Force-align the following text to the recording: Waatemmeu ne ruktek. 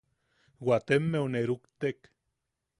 Waatemmeu 0.59 1.27
ne 1.31 1.41
ruktek. 1.47 1.99